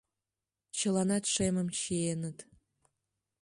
Чыланат 0.77 1.23
шемым 1.33 1.67
чиеныт. 1.79 2.37